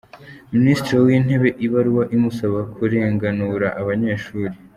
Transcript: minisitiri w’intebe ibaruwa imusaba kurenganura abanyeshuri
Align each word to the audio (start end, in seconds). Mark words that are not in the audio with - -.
minisitiri 0.55 0.97
w’intebe 1.05 1.49
ibaruwa 1.65 2.03
imusaba 2.15 2.59
kurenganura 2.75 3.67
abanyeshuri 3.81 4.55